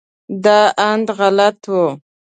[0.43, 0.59] دا
[0.89, 1.75] اند غلط و.